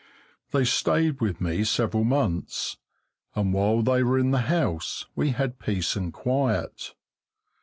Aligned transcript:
They 0.49 0.65
stayed 0.65 1.21
with 1.21 1.39
me 1.39 1.63
several 1.63 2.03
months, 2.05 2.77
and 3.35 3.53
while 3.53 3.83
they 3.83 4.01
were 4.01 4.17
in 4.17 4.31
the 4.31 4.39
house 4.49 5.05
we 5.15 5.29
had 5.29 5.59
peace 5.59 5.95
and 5.95 6.11
quiet. 6.11 6.95